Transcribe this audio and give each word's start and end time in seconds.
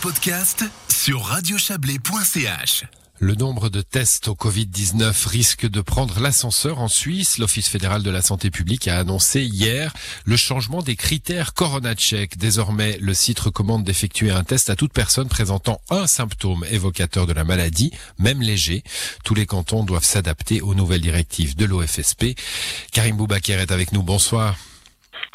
podcast 0.00 0.64
sur. 0.88 1.30
Le 3.20 3.34
nombre 3.34 3.68
de 3.68 3.80
tests 3.80 4.26
au 4.26 4.34
Covid-19 4.34 5.28
risque 5.28 5.68
de 5.68 5.80
prendre 5.80 6.18
l'ascenseur 6.18 6.80
en 6.80 6.88
Suisse. 6.88 7.38
L'Office 7.38 7.68
fédéral 7.68 8.02
de 8.02 8.10
la 8.10 8.22
santé 8.22 8.50
publique 8.50 8.88
a 8.88 8.98
annoncé 8.98 9.42
hier 9.42 9.92
le 10.24 10.36
changement 10.36 10.82
des 10.82 10.96
critères 10.96 11.54
Corona 11.54 11.94
Check. 11.94 12.38
Désormais, 12.38 12.98
le 13.00 13.14
site 13.14 13.38
recommande 13.38 13.84
d'effectuer 13.84 14.30
un 14.30 14.42
test 14.42 14.68
à 14.68 14.74
toute 14.74 14.92
personne 14.92 15.28
présentant 15.28 15.80
un 15.90 16.06
symptôme 16.08 16.64
évocateur 16.70 17.26
de 17.26 17.32
la 17.32 17.44
maladie, 17.44 17.92
même 18.18 18.42
léger. 18.42 18.82
Tous 19.22 19.34
les 19.34 19.46
cantons 19.46 19.84
doivent 19.84 20.04
s'adapter 20.04 20.60
aux 20.60 20.74
nouvelles 20.74 21.02
directives 21.02 21.54
de 21.54 21.66
l'OFSP. 21.66 22.36
Karim 22.90 23.16
Boubaker 23.16 23.60
est 23.60 23.70
avec 23.70 23.92
nous. 23.92 24.02
Bonsoir. 24.02 24.56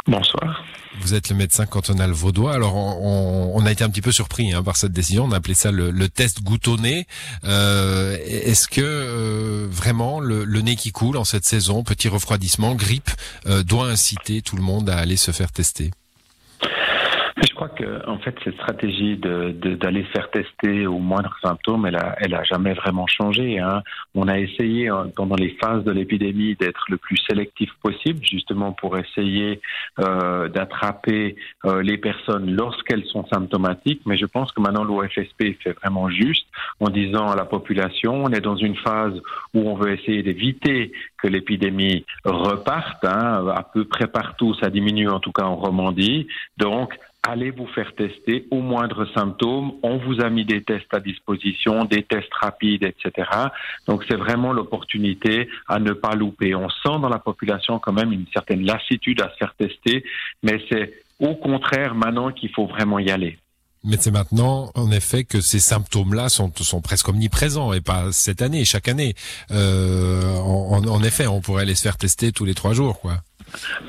Bonsoir. 0.08 0.64
Vous 1.02 1.14
êtes 1.14 1.30
le 1.30 1.36
médecin 1.36 1.66
cantonal 1.66 2.12
vaudois. 2.12 2.54
Alors, 2.54 2.76
on, 2.76 3.66
a 3.66 3.72
été 3.72 3.84
un 3.84 3.90
petit 3.90 4.02
peu 4.02 4.12
surpris 4.12 4.54
hein, 4.54 4.64
par 4.64 4.78
cette 4.78 4.92
décision. 4.92 5.26
On 5.26 5.32
a 5.32 5.38
appelé 5.38 5.54
ça 5.54 5.72
le, 5.72 6.10
test 6.10 6.42
goutonné. 6.44 7.08
Euh, 7.44 8.18
Est-ce 8.26 8.68
que 8.68 8.82
euh, 8.82 9.68
vraiment 9.70 10.20
le, 10.20 10.46
nez 10.62 10.76
qui 10.76 10.92
coule 10.92 11.18
en 11.18 11.26
cette 11.26 11.46
saison, 11.46 11.84
petit 11.84 12.08
refroidissement, 12.08 12.76
grippe, 12.76 13.10
euh, 13.48 13.64
doit 13.64 13.88
inciter 13.88 14.42
tout 14.42 14.56
le 14.56 14.64
monde 14.64 14.90
à 14.90 14.98
aller 14.98 15.18
se 15.18 15.32
faire 15.32 15.52
tester? 15.52 15.92
Je 17.46 17.54
crois 17.54 17.70
que 17.70 18.08
en 18.08 18.18
fait 18.18 18.36
cette 18.44 18.56
stratégie 18.56 19.18
de 19.18 19.52
d'aller 19.52 20.04
faire 20.04 20.30
tester 20.32 20.88
au 20.88 21.00
moindre 21.00 21.36
symptôme, 21.42 21.86
elle 21.86 21.96
a 21.96 22.16
elle 22.20 22.34
a 22.34 22.44
jamais 22.44 22.74
vraiment 22.74 23.08
changé. 23.08 23.60
Hein. 23.60 23.82
On 24.14 24.28
a 24.28 24.40
essayé 24.40 24.90
pendant 25.16 25.36
les 25.36 25.56
phases 25.62 25.84
de 25.84 25.92
l'épidémie 25.92 26.56
d'être 26.56 26.86
le 26.90 26.98
plus 26.98 27.18
sélectif 27.18 27.72
possible, 27.82 28.24
justement 28.24 28.72
pour 28.72 28.98
essayer 28.98 29.62
euh, 30.00 30.48
d'attraper 30.50 31.36
euh, 31.66 31.82
les 31.82 31.98
personnes 31.98 32.52
lorsqu'elles 32.52 33.06
sont 33.06 33.26
symptomatiques. 33.28 34.02
Mais 34.06 34.18
je 34.18 34.26
pense 34.26 34.52
que 34.52 34.62
maintenant 34.62 34.84
l'OFSP 34.84 35.58
fait 35.62 35.74
vraiment 35.82 36.10
juste 36.10 36.48
en 36.80 36.90
disant 36.90 37.30
à 37.30 37.36
la 37.36 37.46
population, 37.46 38.24
on 38.24 38.32
est 38.32 38.42
dans 38.42 38.56
une 38.56 38.76
phase 38.76 39.20
où 39.54 39.70
on 39.70 39.76
veut 39.76 39.94
essayer 39.94 40.24
d'éviter 40.24 40.92
que 41.18 41.28
l'épidémie 41.28 42.06
reparte. 42.24 43.04
Hein. 43.04 43.48
À 43.56 43.64
peu 43.64 43.86
près 43.86 44.08
partout, 44.08 44.54
ça 44.56 44.70
diminue 44.70 45.10
en 45.10 45.20
tout 45.20 45.32
cas 45.32 45.44
en 45.44 45.56
Romandie. 45.56 46.28
Donc 46.58 46.98
allez 47.26 47.52
vous 47.52 47.68
faire 47.68 47.94
tester 47.96 48.48
au 48.52 48.62
moindre 48.62 49.06
symptôme. 49.14 49.74
On 49.84 49.98
vous 49.98 50.22
a 50.22 50.30
mis 50.30 50.46
des 50.46 50.64
tests 50.64 50.94
à 50.94 51.00
disposition, 51.00 51.86
des 51.86 52.04
tests 52.04 52.34
rapides, 52.34 52.84
etc. 52.84 53.28
Donc 53.88 54.04
c'est 54.08 54.16
vraiment 54.16 54.54
l'opportunité 54.54 55.50
à 55.68 55.80
ne 55.80 55.94
pas 55.94 56.16
louper. 56.16 56.56
On 56.56 56.70
sent 56.70 57.00
dans 57.02 57.10
la 57.10 57.20
population 57.20 57.80
quand 57.80 57.94
même 57.94 58.12
une 58.12 58.26
certaine 58.34 58.66
lassitude 58.66 59.22
à 59.22 59.30
se 59.32 59.38
faire 59.38 59.56
tester, 59.58 60.04
mais 60.44 60.62
c'est 60.70 60.94
au 61.20 61.36
contraire 61.36 61.96
maintenant 61.96 62.32
qu'il 62.32 62.50
faut 62.50 62.68
vraiment 62.68 63.00
y 63.00 63.10
aller. 63.10 63.38
Mais 63.84 63.98
c'est 64.00 64.12
maintenant, 64.12 64.72
en 64.74 64.92
effet, 64.92 65.26
que 65.26 65.42
ces 65.42 65.60
symptômes-là 65.60 66.30
sont, 66.30 66.50
presque 66.82 67.08
omniprésents 67.08 67.72
et 67.72 67.82
pas 67.82 68.12
cette 68.12 68.42
année, 68.42 68.66
chaque 68.66 68.88
année. 68.88 69.14
Euh, 69.52 70.38
en, 70.38 70.84
en, 70.88 71.04
effet, 71.04 71.28
on 71.28 71.40
pourrait 71.40 71.66
les 71.66 71.76
se 71.76 71.84
faire 71.84 71.96
tester 71.96 72.32
tous 72.32 72.46
les 72.46 72.56
trois 72.56 72.74
jours, 72.74 73.00
quoi. 73.00 73.22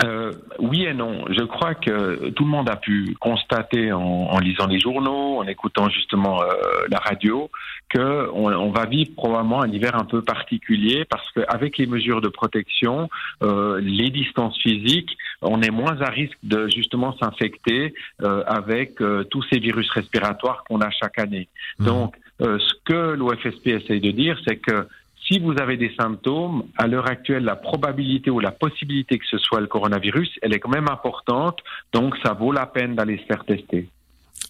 Euh, 0.04 0.32
oui 0.58 0.84
et 0.84 0.94
non. 0.94 1.24
Je 1.30 1.44
crois 1.44 1.74
que 1.74 2.30
tout 2.30 2.44
le 2.44 2.50
monde 2.50 2.68
a 2.68 2.76
pu 2.76 3.16
constater 3.20 3.92
en, 3.92 4.38
lisant 4.38 4.66
les 4.66 4.78
journaux, 4.78 5.38
en 5.38 5.46
écoutant 5.46 5.88
justement 5.88 6.42
euh, 6.42 6.46
la 6.88 6.98
radio, 6.98 7.50
que 7.88 8.28
on, 8.32 8.70
va 8.70 8.86
vivre 8.86 9.10
probablement 9.16 9.62
un 9.62 9.70
hiver 9.70 9.94
un 9.94 10.04
peu 10.04 10.22
particulier 10.22 11.04
parce 11.04 11.30
qu'avec 11.32 11.78
les 11.78 11.86
mesures 11.86 12.20
de 12.20 12.28
protection, 12.28 13.08
euh, 13.42 13.80
les 13.80 14.10
distances 14.10 14.58
physiques, 14.60 15.16
on 15.42 15.62
est 15.62 15.70
moins 15.70 16.00
à 16.00 16.10
risque 16.10 16.38
de 16.42 16.68
justement 16.68 17.16
s'infecter 17.18 17.94
avec 18.18 18.96
tous 19.30 19.42
ces 19.50 19.58
virus 19.58 19.88
respiratoires 19.90 20.64
qu'on 20.64 20.80
a 20.80 20.90
chaque 20.90 21.18
année. 21.18 21.48
Mmh. 21.78 21.84
Donc, 21.84 22.16
ce 22.40 22.74
que 22.84 23.14
l'OFSP 23.14 23.68
essaye 23.68 24.00
de 24.00 24.10
dire, 24.10 24.38
c'est 24.46 24.56
que 24.56 24.86
si 25.26 25.38
vous 25.38 25.54
avez 25.60 25.76
des 25.76 25.92
symptômes, 25.98 26.64
à 26.76 26.86
l'heure 26.86 27.08
actuelle, 27.08 27.44
la 27.44 27.56
probabilité 27.56 28.30
ou 28.30 28.40
la 28.40 28.52
possibilité 28.52 29.18
que 29.18 29.26
ce 29.30 29.38
soit 29.38 29.60
le 29.60 29.66
coronavirus, 29.66 30.30
elle 30.42 30.54
est 30.54 30.60
quand 30.60 30.70
même 30.70 30.88
importante. 30.88 31.58
Donc, 31.92 32.14
ça 32.24 32.32
vaut 32.32 32.52
la 32.52 32.66
peine 32.66 32.94
d'aller 32.94 33.18
se 33.18 33.24
faire 33.24 33.44
tester. 33.44 33.88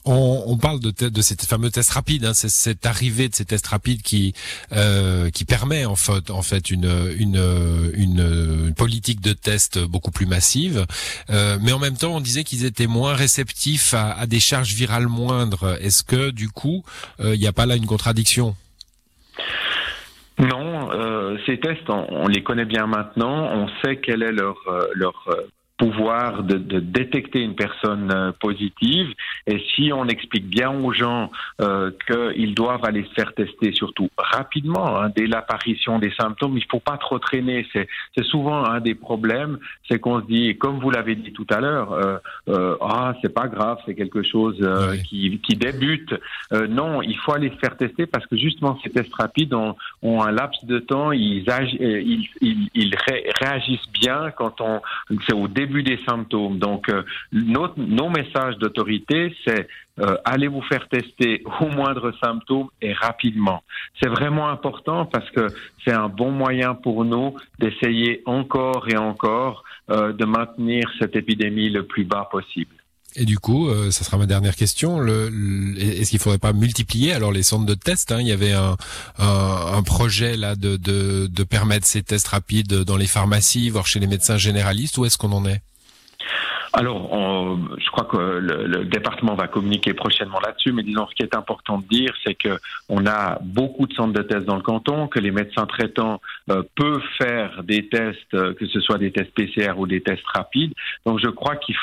On, 0.08 0.56
parle 0.56 0.78
de, 0.78 1.08
de 1.08 1.20
ces 1.20 1.34
fameux 1.34 1.68
tests 1.68 1.90
rapides, 1.90 2.24
hein, 2.24 2.32
c'est 2.32 2.48
cette 2.48 2.86
arrivée 2.86 3.28
de 3.28 3.34
ces 3.34 3.44
tests 3.44 3.66
rapides 3.66 4.02
qui 4.02 4.34
euh, 4.70 5.28
permet 5.48 5.84
en 5.84 5.96
fait 5.96 6.70
une 6.70 8.72
politique 8.76 9.20
de 9.20 9.32
tests 9.32 9.80
beaucoup 9.80 10.12
plus 10.12 10.26
massive, 10.26 10.86
euh, 11.30 11.58
mais 11.60 11.72
en 11.72 11.80
même 11.80 11.96
temps 11.96 12.14
on 12.14 12.20
disait 12.20 12.44
qu'ils 12.44 12.64
étaient 12.64 12.86
moins 12.86 13.14
réceptifs 13.14 13.94
à, 13.94 14.12
à, 14.12 14.26
des 14.26 14.38
charges 14.38 14.74
virales 14.74 15.08
moindres. 15.08 15.76
Est-ce 15.80 16.04
que 16.04 16.30
du 16.30 16.50
coup 16.50 16.84
euh, 17.18 17.34
il 17.34 17.40
n'y 17.40 17.48
a 17.48 17.52
pas 17.52 17.66
là 17.66 17.74
une 17.74 17.86
contradiction? 17.86 18.54
Non, 20.38 20.90
euh, 20.92 21.38
ces 21.46 21.58
tests, 21.58 21.88
on, 21.88 22.28
les 22.28 22.42
connaît 22.42 22.66
bien 22.66 22.86
maintenant. 22.86 23.48
On 23.52 23.68
sait 23.82 23.96
quel 23.96 24.22
est 24.22 24.32
leur, 24.32 24.56
euh, 24.68 24.86
leur 24.94 25.24
euh, 25.28 25.46
pouvoir 25.76 26.42
de, 26.42 26.56
de, 26.56 26.80
détecter 26.80 27.40
une 27.40 27.54
personne 27.54 28.10
euh, 28.10 28.32
positive. 28.40 29.08
Et 29.46 29.62
si 29.74 29.92
on 29.92 30.06
explique 30.08 30.48
bien 30.48 30.70
aux 30.70 30.92
gens 30.92 31.30
euh, 31.60 31.90
qu'ils 32.06 32.54
doivent 32.54 32.84
aller 32.84 33.04
se 33.04 33.14
faire 33.14 33.34
tester, 33.34 33.72
surtout 33.72 34.08
rapidement, 34.16 34.98
hein, 34.98 35.10
dès 35.14 35.26
l'apparition 35.26 35.98
des 35.98 36.12
symptômes, 36.18 36.56
il 36.56 36.64
faut 36.70 36.80
pas 36.80 36.96
trop 36.96 37.18
traîner. 37.18 37.66
C'est, 37.72 37.88
c'est 38.16 38.24
souvent 38.24 38.64
un 38.64 38.80
des 38.80 38.94
problèmes, 38.94 39.58
c'est 39.88 39.98
qu'on 39.98 40.20
se 40.20 40.26
dit, 40.26 40.56
comme 40.56 40.78
vous 40.80 40.90
l'avez 40.90 41.14
dit 41.14 41.32
tout 41.32 41.46
à 41.50 41.60
l'heure, 41.60 41.92
euh, 41.92 42.18
euh 42.48 42.76
ah 42.80 43.14
c'est 43.22 43.32
pas 43.32 43.48
grave, 43.48 43.78
c'est 43.86 43.94
quelque 43.94 44.22
chose 44.22 44.56
euh, 44.62 44.96
qui, 44.96 45.38
qui, 45.40 45.56
débute. 45.56 46.14
non, 46.68 47.02
il 47.02 47.16
faut 47.18 47.32
aller 47.32 47.50
se 47.50 47.56
faire 47.56 47.76
tester 47.76 48.06
parce 48.06 48.26
que 48.26 48.36
justement 48.36 48.78
ces 48.82 48.90
tests 48.90 49.14
rapides 49.14 49.54
ont, 49.54 49.74
ont 50.02 50.22
un 50.22 50.30
laps 50.30 50.64
de 50.64 50.78
temps, 50.78 51.12
ils, 51.12 51.44
ils, 51.72 52.28
ils, 52.40 52.70
ils 52.74 52.94
réagissent 53.40 53.90
bien 53.92 54.30
quand 54.36 54.60
on 54.60 54.80
c'est 55.26 55.34
au 55.34 55.48
début 55.48 55.65
début 55.66 55.82
des 55.82 55.98
symptômes. 56.08 56.58
Donc, 56.58 56.88
euh, 56.88 57.02
nos 57.32 58.08
messages 58.08 58.56
d'autorité, 58.58 59.34
c'est 59.44 59.68
euh, 59.98 60.16
allez 60.24 60.48
vous 60.48 60.62
faire 60.62 60.88
tester 60.88 61.42
au 61.60 61.68
moindre 61.68 62.12
symptôme 62.22 62.68
et 62.82 62.92
rapidement. 62.92 63.62
C'est 64.00 64.08
vraiment 64.08 64.48
important 64.48 65.06
parce 65.06 65.28
que 65.30 65.46
c'est 65.84 65.92
un 65.92 66.08
bon 66.08 66.30
moyen 66.30 66.74
pour 66.74 67.04
nous 67.04 67.34
d'essayer 67.58 68.22
encore 68.26 68.86
et 68.88 68.96
encore 68.96 69.64
euh, 69.90 70.12
de 70.12 70.24
maintenir 70.24 70.92
cette 71.00 71.16
épidémie 71.16 71.70
le 71.70 71.84
plus 71.84 72.04
bas 72.04 72.28
possible. 72.30 72.74
Et 73.18 73.24
du 73.24 73.38
coup, 73.38 73.68
euh, 73.68 73.90
ça 73.90 74.04
sera 74.04 74.18
ma 74.18 74.26
dernière 74.26 74.54
question. 74.54 74.98
Le, 74.98 75.32
Est-ce 75.78 76.10
qu'il 76.10 76.18
faudrait 76.18 76.38
pas 76.38 76.52
multiplier 76.52 77.14
alors 77.14 77.32
les 77.32 77.42
centres 77.42 77.64
de 77.64 77.74
tests 77.74 78.12
hein? 78.12 78.20
Il 78.20 78.26
y 78.26 78.32
avait 78.32 78.52
un, 78.52 78.76
projet 79.84 80.36
là 80.36 80.54
de, 80.54 80.76
de, 80.76 81.26
de, 81.26 81.44
permettre 81.44 81.86
ces 81.86 82.02
tests 82.02 82.28
rapides 82.28 82.72
dans 82.72 82.96
les 82.96 83.06
pharmacies, 83.06 83.70
voire 83.70 83.86
chez 83.86 84.00
les 84.00 84.06
médecins 84.06 84.36
généralistes. 84.36 84.98
Où 84.98 85.06
est-ce 85.06 85.16
qu'on 85.16 85.32
en 85.32 85.46
est? 85.46 85.62
Alors, 86.76 87.58
je 87.78 87.90
crois 87.90 88.04
que 88.04 88.18
le, 88.18 88.84
département 88.84 89.34
va 89.34 89.48
communiquer 89.48 89.94
prochainement 89.94 90.40
là-dessus, 90.44 90.72
mais 90.72 90.82
disons, 90.82 91.06
ce 91.08 91.14
qui 91.14 91.22
est 91.22 91.34
important 91.34 91.78
de 91.78 91.88
dire, 91.88 92.12
c'est 92.22 92.34
que 92.34 92.58
on 92.90 93.06
a 93.06 93.38
beaucoup 93.40 93.86
de 93.86 93.94
centres 93.94 94.12
de 94.12 94.20
tests 94.20 94.44
dans 94.44 94.56
le 94.56 94.62
canton, 94.62 95.08
que 95.08 95.18
les 95.18 95.30
médecins 95.30 95.64
traitants 95.64 96.20
euh, 96.50 96.62
peuvent 96.76 97.02
faire 97.16 97.64
des 97.64 97.88
tests, 97.88 98.34
euh, 98.34 98.52
que 98.52 98.66
ce 98.66 98.80
soit 98.80 98.98
des 98.98 99.10
tests 99.10 99.32
PCR 99.32 99.72
ou 99.78 99.86
des 99.86 100.02
tests 100.02 100.26
rapides. 100.34 100.74
Donc, 101.06 101.18
je 101.18 101.28
crois 101.28 101.56
qu'il 101.56 101.74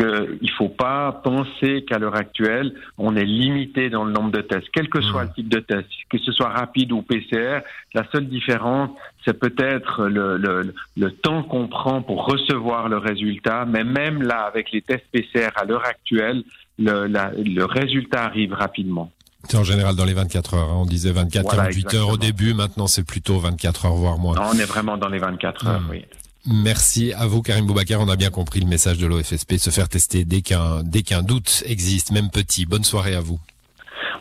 ne 0.00 0.50
faut 0.58 0.68
pas 0.68 1.12
penser 1.22 1.84
qu'à 1.84 2.00
l'heure 2.00 2.16
actuelle, 2.16 2.74
on 2.98 3.14
est 3.14 3.24
limité 3.24 3.88
dans 3.88 4.02
le 4.02 4.10
nombre 4.10 4.32
de 4.32 4.40
tests, 4.40 4.66
quel 4.72 4.88
que 4.88 5.00
soit 5.00 5.22
mmh. 5.22 5.28
le 5.28 5.34
type 5.34 5.48
de 5.48 5.60
test, 5.60 5.86
que 6.10 6.18
ce 6.18 6.32
soit 6.32 6.48
rapide 6.48 6.90
ou 6.90 7.02
PCR. 7.02 7.60
La 7.94 8.04
seule 8.10 8.26
différence, 8.26 8.90
c'est 9.24 9.38
peut-être 9.38 10.06
le, 10.06 10.36
le, 10.36 10.74
le, 10.96 11.10
temps 11.10 11.42
qu'on 11.42 11.68
prend 11.68 12.02
pour 12.02 12.26
recevoir 12.26 12.88
le 12.88 12.96
résultat, 12.96 13.64
mais 13.66 13.84
même 13.84 14.22
là, 14.22 14.39
avec 14.46 14.72
les 14.72 14.82
tests 14.82 15.06
PCR 15.12 15.50
à 15.56 15.64
l'heure 15.64 15.84
actuelle, 15.86 16.42
le, 16.78 17.06
le 17.06 17.64
résultat 17.64 18.24
arrive 18.24 18.52
rapidement. 18.52 19.10
C'est 19.48 19.56
en 19.56 19.64
général 19.64 19.96
dans 19.96 20.04
les 20.04 20.12
24 20.12 20.54
heures. 20.54 20.70
Hein. 20.70 20.78
On 20.82 20.86
disait 20.86 21.12
24, 21.12 21.56
48 21.56 21.94
heures 21.94 22.08
au 22.10 22.16
début. 22.16 22.54
Maintenant, 22.54 22.86
c'est 22.86 23.04
plutôt 23.04 23.38
24 23.38 23.86
heures, 23.86 23.94
voire 23.94 24.18
moins. 24.18 24.36
on 24.38 24.58
est 24.58 24.64
vraiment 24.64 24.96
dans 24.96 25.08
les 25.08 25.18
24 25.18 25.66
heures, 25.66 25.80
hmm. 25.80 25.90
oui. 25.90 26.04
Merci 26.46 27.12
à 27.12 27.26
vous, 27.26 27.42
Karim 27.42 27.66
Boubacar. 27.66 28.00
On 28.00 28.08
a 28.08 28.16
bien 28.16 28.30
compris 28.30 28.60
le 28.60 28.66
message 28.66 28.96
de 28.98 29.06
l'OFSP. 29.06 29.56
Se 29.58 29.70
faire 29.70 29.88
tester 29.88 30.24
dès 30.24 30.40
qu'un, 30.40 30.82
dès 30.82 31.02
qu'un 31.02 31.22
doute 31.22 31.62
existe, 31.66 32.12
même 32.12 32.30
petit. 32.30 32.64
Bonne 32.64 32.84
soirée 32.84 33.14
à 33.14 33.20
vous. 33.20 33.38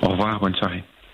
Au 0.02 0.10
revoir, 0.10 0.40
bonne 0.40 0.56
soirée. 0.56 0.84